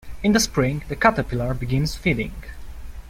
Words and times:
In 0.23 0.31
the 0.31 0.39
spring 0.39 0.83
the 0.87 0.95
caterpillar 0.95 1.53
begins 1.53 1.93
feeding. 1.93 2.33